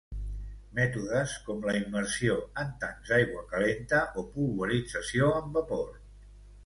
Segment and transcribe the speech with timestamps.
[0.77, 5.89] Mètodes com la immersió en tancs d'aigua calenta o polvorització amb vapor.